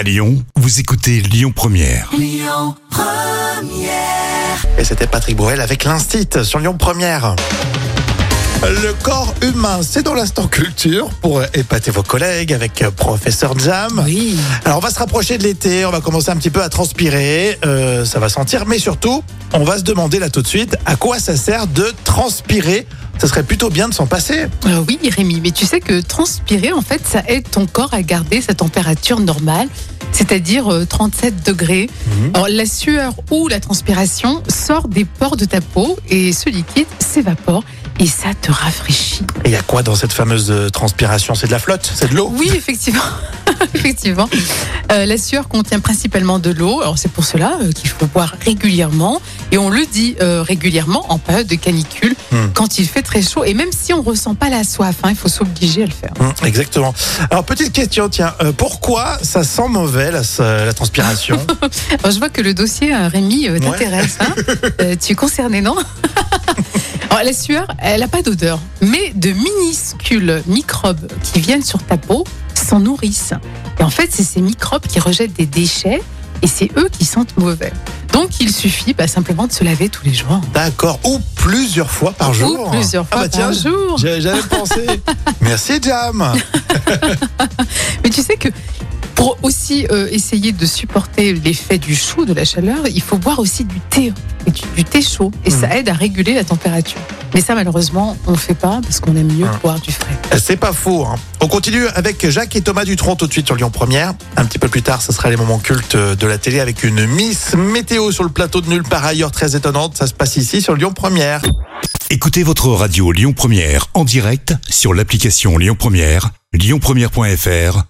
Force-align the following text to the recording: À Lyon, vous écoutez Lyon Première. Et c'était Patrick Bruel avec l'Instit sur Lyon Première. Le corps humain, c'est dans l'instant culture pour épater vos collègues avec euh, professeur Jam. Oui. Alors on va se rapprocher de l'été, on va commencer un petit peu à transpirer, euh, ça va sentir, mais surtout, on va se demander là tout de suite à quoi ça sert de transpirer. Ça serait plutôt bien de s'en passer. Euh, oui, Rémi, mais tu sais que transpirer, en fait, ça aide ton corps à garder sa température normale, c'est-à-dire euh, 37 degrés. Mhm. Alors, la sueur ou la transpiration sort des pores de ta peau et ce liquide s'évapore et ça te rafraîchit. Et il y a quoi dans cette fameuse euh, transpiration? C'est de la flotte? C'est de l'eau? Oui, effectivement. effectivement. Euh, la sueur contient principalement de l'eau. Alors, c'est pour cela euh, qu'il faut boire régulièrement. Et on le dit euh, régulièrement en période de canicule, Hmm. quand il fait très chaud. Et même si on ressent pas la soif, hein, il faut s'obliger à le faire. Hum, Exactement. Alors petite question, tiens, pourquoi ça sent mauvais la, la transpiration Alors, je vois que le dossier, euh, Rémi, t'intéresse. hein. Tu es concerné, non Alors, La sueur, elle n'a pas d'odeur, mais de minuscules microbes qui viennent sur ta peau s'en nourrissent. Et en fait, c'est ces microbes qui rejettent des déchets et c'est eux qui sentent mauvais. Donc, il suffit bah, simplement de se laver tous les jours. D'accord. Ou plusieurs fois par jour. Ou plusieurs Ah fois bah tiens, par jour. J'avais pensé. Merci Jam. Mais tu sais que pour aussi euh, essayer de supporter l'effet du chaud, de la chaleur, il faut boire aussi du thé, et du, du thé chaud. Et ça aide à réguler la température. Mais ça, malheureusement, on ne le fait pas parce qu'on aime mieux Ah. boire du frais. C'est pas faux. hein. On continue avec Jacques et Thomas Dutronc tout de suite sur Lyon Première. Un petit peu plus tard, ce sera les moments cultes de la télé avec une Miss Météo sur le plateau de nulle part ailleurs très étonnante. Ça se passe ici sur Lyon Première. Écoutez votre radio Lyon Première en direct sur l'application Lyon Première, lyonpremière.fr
À 0.00 0.02
Lyon, 0.02 0.42
vous 0.56 0.80
écoutez 0.80 1.20
Lyon 1.20 1.52
Première. 1.54 2.08
Et 4.78 4.84
c'était 4.84 5.06
Patrick 5.06 5.36
Bruel 5.36 5.60
avec 5.60 5.84
l'Instit 5.84 6.26
sur 6.42 6.58
Lyon 6.58 6.78
Première. 6.78 7.36
Le 8.62 8.94
corps 9.02 9.34
humain, 9.42 9.80
c'est 9.82 10.02
dans 10.02 10.14
l'instant 10.14 10.46
culture 10.46 11.10
pour 11.20 11.42
épater 11.52 11.90
vos 11.90 12.02
collègues 12.02 12.54
avec 12.54 12.80
euh, 12.80 12.90
professeur 12.90 13.58
Jam. 13.58 14.02
Oui. 14.06 14.38
Alors 14.64 14.78
on 14.78 14.80
va 14.80 14.88
se 14.88 14.98
rapprocher 14.98 15.36
de 15.36 15.42
l'été, 15.42 15.84
on 15.84 15.90
va 15.90 16.00
commencer 16.00 16.30
un 16.30 16.36
petit 16.36 16.48
peu 16.48 16.62
à 16.62 16.70
transpirer, 16.70 17.58
euh, 17.66 18.06
ça 18.06 18.20
va 18.20 18.30
sentir, 18.30 18.64
mais 18.64 18.78
surtout, 18.78 19.22
on 19.52 19.64
va 19.64 19.76
se 19.76 19.82
demander 19.82 20.18
là 20.18 20.30
tout 20.30 20.40
de 20.40 20.46
suite 20.46 20.76
à 20.86 20.96
quoi 20.96 21.18
ça 21.18 21.36
sert 21.36 21.66
de 21.66 21.92
transpirer. 22.04 22.86
Ça 23.20 23.28
serait 23.28 23.42
plutôt 23.42 23.68
bien 23.68 23.86
de 23.86 23.92
s'en 23.92 24.06
passer. 24.06 24.46
Euh, 24.64 24.82
oui, 24.88 24.98
Rémi, 25.14 25.42
mais 25.42 25.50
tu 25.50 25.66
sais 25.66 25.80
que 25.80 26.00
transpirer, 26.00 26.72
en 26.72 26.80
fait, 26.80 27.06
ça 27.06 27.22
aide 27.28 27.50
ton 27.50 27.66
corps 27.66 27.92
à 27.92 28.00
garder 28.00 28.40
sa 28.40 28.54
température 28.54 29.20
normale, 29.20 29.68
c'est-à-dire 30.10 30.72
euh, 30.72 30.86
37 30.86 31.44
degrés. 31.46 31.90
Mhm. 32.06 32.30
Alors, 32.32 32.48
la 32.48 32.64
sueur 32.64 33.12
ou 33.30 33.48
la 33.48 33.60
transpiration 33.60 34.42
sort 34.48 34.88
des 34.88 35.04
pores 35.04 35.36
de 35.36 35.44
ta 35.44 35.60
peau 35.60 35.98
et 36.08 36.32
ce 36.32 36.48
liquide 36.48 36.86
s'évapore 36.98 37.62
et 37.98 38.06
ça 38.06 38.30
te 38.40 38.50
rafraîchit. 38.50 39.24
Et 39.44 39.48
il 39.48 39.52
y 39.52 39.56
a 39.56 39.62
quoi 39.62 39.82
dans 39.82 39.96
cette 39.96 40.14
fameuse 40.14 40.50
euh, 40.50 40.70
transpiration? 40.70 41.34
C'est 41.34 41.48
de 41.48 41.52
la 41.52 41.58
flotte? 41.58 41.92
C'est 41.94 42.08
de 42.10 42.16
l'eau? 42.16 42.32
Oui, 42.34 42.50
effectivement. 42.54 43.02
effectivement. 43.74 44.30
Euh, 44.90 45.06
la 45.06 45.18
sueur 45.18 45.48
contient 45.48 45.78
principalement 45.80 46.38
de 46.38 46.50
l'eau. 46.50 46.80
Alors, 46.80 46.98
c'est 46.98 47.10
pour 47.10 47.24
cela 47.24 47.58
euh, 47.62 47.70
qu'il 47.72 47.88
faut 47.88 48.06
boire 48.06 48.34
régulièrement. 48.44 49.20
Et 49.52 49.58
on 49.58 49.70
le 49.70 49.86
dit 49.86 50.16
euh, 50.20 50.42
régulièrement 50.42 51.06
en 51.12 51.18
période 51.18 51.46
de 51.46 51.54
canicule, 51.54 52.14
Hmm. 52.32 52.48
quand 52.54 52.78
il 52.78 52.86
fait 52.88 53.02
très 53.02 53.22
chaud. 53.22 53.44
Et 53.44 53.54
même 53.54 53.70
si 53.72 53.92
on 53.92 54.02
ressent 54.02 54.34
pas 54.36 54.48
la 54.50 54.62
soif, 54.64 54.96
hein, 55.02 55.08
il 55.10 55.16
faut 55.16 55.28
s'obliger 55.28 55.82
à 55.82 55.86
le 55.86 55.92
faire. 55.92 56.12
Hum, 56.20 56.32
Exactement. 56.44 56.94
Alors 57.30 57.44
petite 57.44 57.72
question, 57.72 58.08
tiens, 58.08 58.34
pourquoi 58.56 59.18
ça 59.22 59.42
sent 59.44 59.68
mauvais 59.68 60.10
la, 60.12 60.22
la 60.64 60.72
transpiration 60.72 61.36
Alors, 62.00 62.12
je 62.12 62.18
vois 62.18 62.28
que 62.28 62.40
le 62.40 62.54
dossier, 62.54 62.94
euh, 62.94 63.08
Rémi, 63.08 63.48
t'intéresse. 63.60 64.18
hein. 64.20 64.34
Tu 65.00 65.12
es 65.12 65.14
concerné, 65.16 65.60
non 65.60 65.74
Alors, 67.10 67.24
La 67.24 67.32
sueur, 67.32 67.66
elle 67.78 68.00
n'a 68.00 68.08
pas 68.08 68.22
d'odeur, 68.22 68.60
mais 68.80 69.12
de 69.16 69.30
minuscules 69.32 70.42
microbes 70.46 71.08
qui 71.22 71.40
viennent 71.40 71.64
sur 71.64 71.82
ta 71.82 71.96
peau 71.96 72.24
s'en 72.60 72.80
nourrissent. 72.80 73.34
Et 73.78 73.82
en 73.82 73.90
fait, 73.90 74.08
c'est 74.10 74.22
ces 74.22 74.40
microbes 74.40 74.86
qui 74.86 75.00
rejettent 75.00 75.32
des 75.34 75.46
déchets 75.46 76.02
et 76.42 76.46
c'est 76.46 76.70
eux 76.76 76.88
qui 76.90 77.04
sentent 77.04 77.36
mauvais. 77.36 77.72
Donc, 78.12 78.40
il 78.40 78.52
suffit 78.52 78.94
bah, 78.94 79.06
simplement 79.06 79.46
de 79.46 79.52
se 79.52 79.62
laver 79.62 79.88
tous 79.88 80.04
les 80.04 80.14
jours. 80.14 80.40
D'accord. 80.52 80.98
Ou 81.04 81.20
plusieurs 81.36 81.90
fois 81.90 82.12
par 82.12 82.34
jour. 82.34 82.66
Ou 82.66 82.70
plusieurs 82.70 83.06
Ah 83.10 83.16
fois 83.16 83.22
bah 83.24 83.28
tiens, 83.28 83.44
par 83.46 83.52
jour. 83.52 83.98
J'avais 83.98 84.42
pensé. 84.42 84.86
Merci 85.40 85.80
Jam. 85.82 86.32
Mais 88.04 88.10
tu 88.10 88.22
sais 88.22 88.36
que 88.36 88.48
pour 89.20 89.36
aussi 89.42 89.86
euh, 89.90 90.08
essayer 90.10 90.50
de 90.52 90.64
supporter 90.64 91.34
l'effet 91.34 91.76
du 91.76 91.94
chaud, 91.94 92.24
de 92.24 92.32
la 92.32 92.46
chaleur, 92.46 92.78
il 92.88 93.02
faut 93.02 93.18
boire 93.18 93.38
aussi 93.38 93.64
du 93.64 93.78
thé, 93.90 94.14
et 94.46 94.50
du, 94.50 94.62
du 94.74 94.82
thé 94.82 95.02
chaud. 95.02 95.30
Et 95.44 95.50
ça 95.50 95.76
aide 95.76 95.90
à 95.90 95.92
réguler 95.92 96.32
la 96.32 96.42
température. 96.42 96.96
Mais 97.34 97.42
ça, 97.42 97.54
malheureusement, 97.54 98.16
on 98.26 98.30
ne 98.30 98.36
le 98.36 98.40
fait 98.40 98.54
pas 98.54 98.80
parce 98.82 98.98
qu'on 98.98 99.14
aime 99.16 99.30
mieux 99.30 99.44
Ah. 99.46 99.58
boire 99.62 99.78
du 99.78 99.92
frais. 99.92 100.16
C'est 100.42 100.56
pas 100.56 100.72
faux. 100.72 101.04
hein. 101.04 101.16
On 101.42 101.48
continue 101.48 101.86
avec 101.88 102.30
Jacques 102.30 102.56
et 102.56 102.62
Thomas 102.62 102.86
Dutronc 102.86 103.16
tout 103.16 103.26
de 103.26 103.32
suite 103.32 103.44
sur 103.46 103.56
Lyon 103.56 103.68
Première. 103.70 104.14
Un 104.36 104.46
petit 104.46 104.58
peu 104.58 104.68
plus 104.68 104.80
tard, 104.82 105.02
ce 105.02 105.12
sera 105.12 105.28
les 105.28 105.36
moments 105.36 105.58
cultes 105.58 105.96
de 105.96 106.26
la 106.26 106.38
télé 106.38 106.58
avec 106.60 106.82
une 106.82 107.04
Miss 107.06 107.54
Météo 107.54 108.12
sur 108.12 108.24
le 108.24 108.30
plateau 108.30 108.62
de 108.62 108.70
nulle 108.70 108.84
part 108.84 109.04
ailleurs 109.04 109.32
très 109.32 109.54
étonnante. 109.54 109.98
Ça 109.98 110.06
se 110.06 110.14
passe 110.14 110.36
ici 110.38 110.62
sur 110.62 110.74
Lyon 110.74 110.92
Première. 110.94 111.42
Écoutez 112.08 112.42
votre 112.42 112.68
radio 112.70 113.12
Lyon 113.12 113.34
Première 113.34 113.88
en 113.92 114.04
direct 114.04 114.54
sur 114.70 114.94
l'application 114.94 115.58
Lyon 115.58 115.76
Première, 115.78 116.30
lyonpremière.fr 116.54 117.89